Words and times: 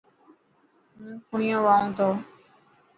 هون 0.93 1.11
فڻنيون 1.27 1.61
وائون 1.65 1.89
تو. 1.97 2.09